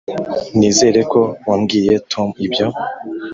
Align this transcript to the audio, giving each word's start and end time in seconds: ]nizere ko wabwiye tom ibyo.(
]nizere 0.57 0.99
ko 1.11 1.21
wabwiye 1.47 1.93
tom 2.11 2.27
ibyo.( 2.45 2.67